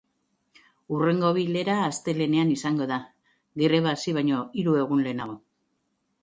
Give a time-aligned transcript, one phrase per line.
[0.93, 2.97] Hurrengo bilera astelehenean izango da,
[3.65, 5.39] greba hasi baino hiru egun lehenago.